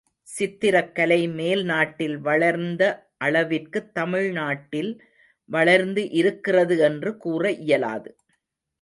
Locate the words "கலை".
0.95-1.27